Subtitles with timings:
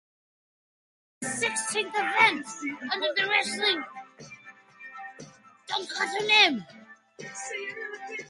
[1.21, 2.45] This was the sixteenth event
[2.91, 3.83] under the Wrestling
[5.69, 6.63] Dontaku name.